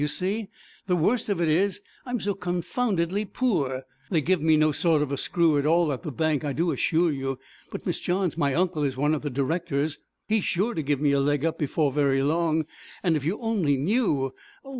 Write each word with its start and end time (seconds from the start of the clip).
You 0.01 0.07
see, 0.07 0.47
the 0.87 0.95
worst 0.95 1.29
of 1.29 1.39
it 1.39 1.47
is, 1.47 1.79
I'm 2.07 2.19
so 2.19 2.33
confoundedly 2.33 3.23
poor; 3.25 3.83
they 4.09 4.19
give 4.19 4.41
me 4.41 4.57
no 4.57 4.71
sort 4.71 5.03
of 5.03 5.11
a 5.11 5.15
screw 5.15 5.59
at 5.59 5.65
all 5.67 5.91
at 5.93 6.01
the 6.01 6.11
bank, 6.11 6.43
I 6.43 6.53
do 6.53 6.71
assure 6.71 7.11
you. 7.11 7.37
But, 7.69 7.85
Miss 7.85 7.99
Johns, 7.99 8.35
my 8.35 8.55
uncle 8.55 8.81
is 8.81 8.97
one 8.97 9.13
of 9.13 9.21
the 9.21 9.29
directors; 9.29 9.99
he's 10.27 10.43
sure 10.43 10.73
to 10.73 10.81
give 10.81 10.99
me 10.99 11.11
a 11.11 11.21
leg 11.21 11.45
up 11.45 11.59
before 11.59 11.91
very 11.91 12.23
long, 12.23 12.65
and 13.03 13.15
if 13.15 13.23
you 13.23 13.37
only 13.41 13.77
knew 13.77 14.33
oh! 14.65 14.69